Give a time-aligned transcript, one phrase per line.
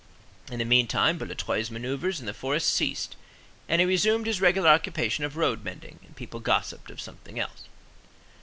[0.51, 3.15] In the meantime, Boulatruelle's manœuvres in the forest ceased;
[3.69, 7.65] and he resumed his regular occupation of roadmending; and people gossiped of something else.